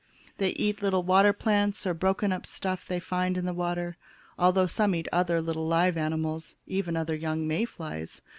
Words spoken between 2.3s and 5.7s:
up stuff they find in the water, although some eat other little